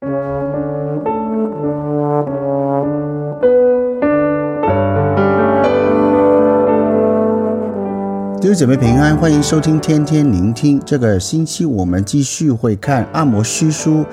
[0.00, 0.06] 弟
[8.46, 10.80] 兄姐妹平安，欢迎收听天天聆听。
[10.86, 14.04] 这个星期我们继续会看阿摩司书，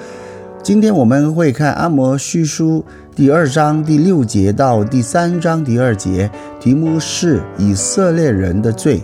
[0.64, 2.84] 今天我们会看阿摩司书
[3.16, 9.04] 第二章第六节到第三章第二节，题目是以色列人的罪。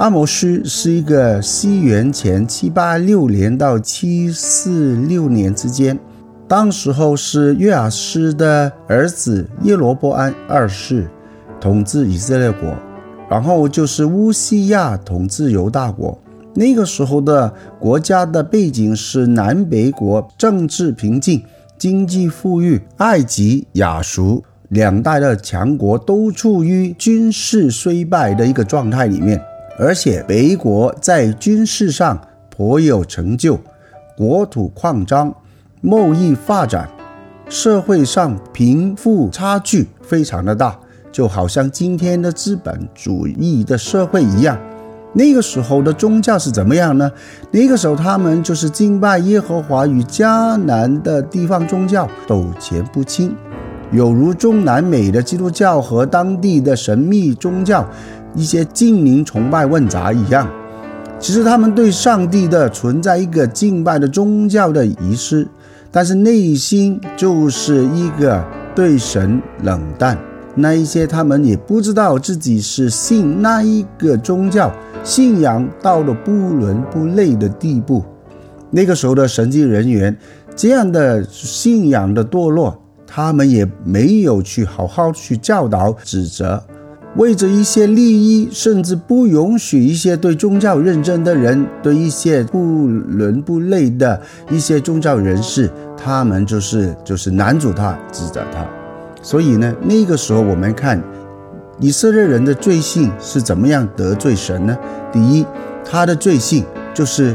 [0.00, 5.98] 阿摩司是一个西元前七八六年到七四六年之间，
[6.48, 11.06] 当时候是约阿施的儿子耶罗波安二世
[11.60, 12.74] 统治以色列国。
[13.28, 16.18] 然后就是乌西亚统治犹大国，
[16.54, 21.44] 那个时候的国家的背景是南北国政治平静，
[21.76, 29.38] 经济富裕，埃及、亚述两大的强国都处于军事衰败的一个状态里面，
[29.78, 32.20] 而且北国在军事上
[32.50, 33.58] 颇有成就，
[34.16, 35.34] 国土扩张，
[35.80, 36.88] 贸易发展，
[37.48, 40.78] 社会上贫富差距非常的大。
[41.12, 44.56] 就好像今天的资本主义的社会一样，
[45.12, 47.10] 那个时候的宗教是怎么样呢？
[47.50, 53.34] 那个时候他们就是敬拜耶和华与迦南的地方宗教纠缠不清，
[53.90, 57.84] 有如中南美的基督教和当地的神秘宗教
[58.34, 60.48] 一些精灵崇拜问杂一样。
[61.18, 65.46] 其实他们对上帝的存在一个敬拜的宗教的仪式，
[65.90, 68.42] 但是内心就是一个
[68.74, 70.18] 对神冷淡。
[70.54, 74.72] 那一些他们也不知道自己是信那一个宗教，
[75.04, 78.02] 信仰到了不伦不类的地步。
[78.70, 80.16] 那个时候的神职人员，
[80.56, 86.62] 这样的信仰的堕落，他们也没有去好好去教导指责，
[87.16, 98.64] 为着一些利益，甚至不允许一些对宗教认真的人，对一些不伦不类的一些宗教人士，他们就是就是拦阻他，指责他。
[99.22, 101.02] 所以呢，那个时候我们看
[101.80, 104.78] 以色列人的罪性是怎么样得罪神呢？
[105.12, 105.44] 第一，
[105.84, 107.34] 他的罪性就是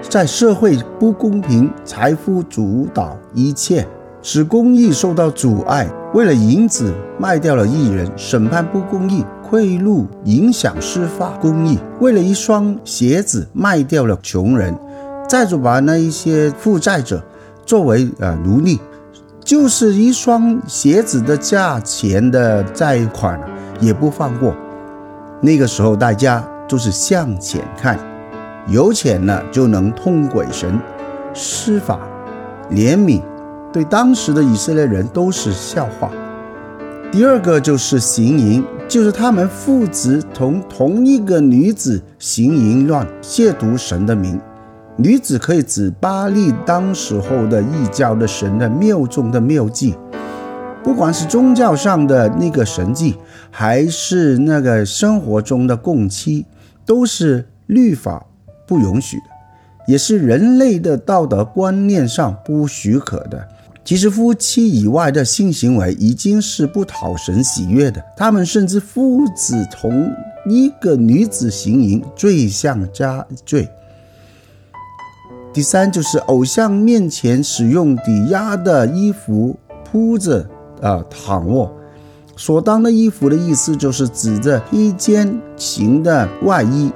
[0.00, 3.84] 在社会不公平，财富主导一切，
[4.22, 5.90] 使公义受到阻碍。
[6.14, 11.78] 为了银子卖掉了艺人，审判不公义，贿赂影响司法公义。
[12.00, 14.74] 为了一双鞋子卖掉了穷人，
[15.28, 17.22] 再就把那一些负债者
[17.66, 18.80] 作为呃奴隶。
[19.44, 23.40] 就是一双鞋子的价钱的债款
[23.80, 24.54] 也不放过，
[25.40, 27.98] 那个时候大家都是向钱看，
[28.66, 30.78] 有钱了就能通鬼神，
[31.32, 31.98] 施法
[32.70, 33.22] 怜悯，
[33.78, 36.10] 对当时的以色列人都是笑话。
[37.12, 44.40] 第二个就是行淫，就是他们父子同同一个女子行淫乱，亵渎神的名。
[44.96, 49.94] 女子可以指巴力当时候的异教的神的庙中的庙妓，
[50.82, 53.14] 不管是宗教上的那个神迹，
[53.48, 56.44] 还是那个生活中的共妻，
[56.84, 58.26] 都是律法
[58.66, 59.22] 不允许的，
[59.86, 63.46] 也是人类的道德观念上不许可的。
[63.88, 70.12] 其实夫妻以外的性行为已经是不讨神喜悦的，他们甚至父子同
[70.46, 73.66] 一个女子行淫，罪上加罪。
[75.54, 80.46] 第三就是偶像面前使用抵押的衣服铺着
[80.82, 81.74] 啊躺卧，
[82.36, 86.92] 所当的衣服的意思就是指着披肩型的外衣，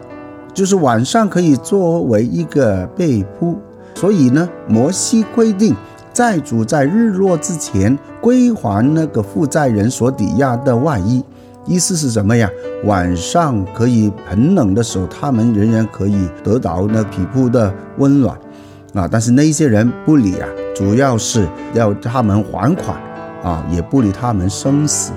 [0.52, 3.56] 就是晚上可以作为一个被铺。
[3.94, 5.74] 所以呢，摩西规定
[6.12, 11.24] 债主在日落之前归还那个负债人所抵押的外衣，
[11.66, 12.48] 意思是什么呀？
[12.84, 18.38] 晚上可以很冷的时候，他们仍然可以得到那皮肤的温暖。
[18.94, 19.08] 啊！
[19.10, 20.46] 但是那些人不理啊，
[20.76, 22.94] 主要是要他们还款
[23.42, 25.12] 啊，也不理他们生死，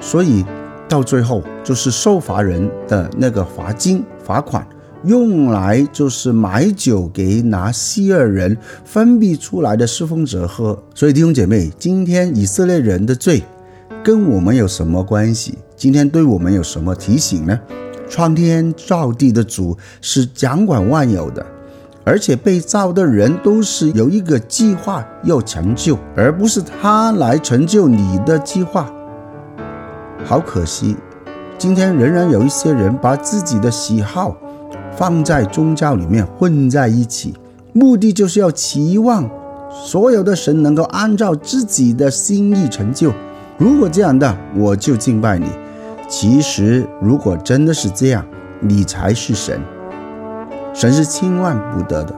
[0.00, 0.42] 所以
[0.88, 4.66] 到最后就是受罚人的那个罚金罚款，
[5.04, 10.80] 用来就是买酒给拿西尔人分泌出来的侍奉者喝。
[10.94, 13.42] 所以弟兄姐妹，今天以色列人的罪
[14.04, 15.58] 跟我们有什么关系？
[15.76, 17.58] 今天对我们有什么提醒呢？
[18.08, 21.44] 创天造地的主是掌管万有的。
[22.04, 28.92] 而且被造的人都是有一个计划要成就，而不是他来成就你的计划。
[30.24, 30.96] 好可惜，
[31.56, 34.36] 今天仍然有一些人把自己的喜好
[34.96, 37.34] 放在宗教里面混在一起，
[37.72, 39.28] 目的就是要期望
[39.70, 43.12] 所有的神能够按照自己的心意成就。
[43.58, 45.46] 如果这样的，我就敬拜你。
[46.08, 48.24] 其实，如果真的是这样，
[48.60, 49.60] 你才是神。
[50.74, 52.14] 神是千万不得的，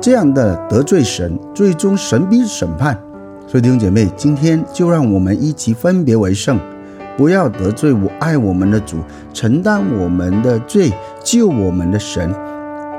[0.00, 2.98] 这样的得罪神，最终神必审判。
[3.46, 6.58] 所以弟兄姐妹，今天就让我们一起分别为圣，
[7.16, 8.98] 不要得罪我爱我们的主，
[9.32, 10.92] 承担我们的罪，
[11.24, 12.32] 救我们的神。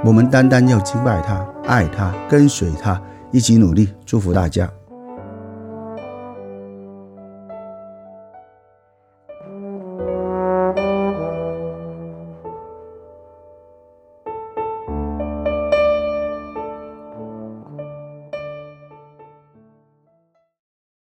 [0.03, 3.89] 我们单单要敬拜他，爱他，跟随他，一起努力。
[4.05, 4.69] 祝福大家。